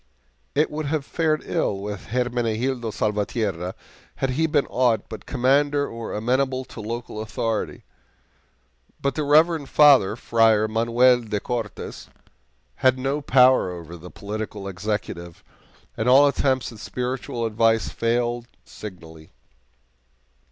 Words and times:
It 0.55 0.71
would 0.71 0.87
have 0.87 1.05
fared 1.05 1.43
ill 1.45 1.77
with 1.77 2.07
Hermenegildo 2.07 2.89
Salvatierra 2.91 3.75
had 4.15 4.31
he 4.31 4.47
been 4.47 4.65
aught 4.65 5.07
but 5.09 5.27
Commander 5.27 5.87
or 5.87 6.13
amenable 6.13 6.65
to 6.65 6.81
local 6.81 7.21
authority. 7.21 7.83
But 8.99 9.13
the 9.13 9.23
reverend 9.23 9.69
father, 9.69 10.15
Friar 10.15 10.67
Manuel 10.67 11.19
de 11.21 11.39
Cortes, 11.39 12.07
had 12.77 12.97
no 12.97 13.21
power 13.21 13.69
over 13.69 13.95
the 13.95 14.09
political 14.09 14.67
executive, 14.67 15.43
and 15.95 16.09
all 16.09 16.25
attempts 16.27 16.71
at 16.71 16.79
spiritual 16.79 17.45
advice 17.45 17.89
failed 17.89 18.47
signally. 18.65 19.29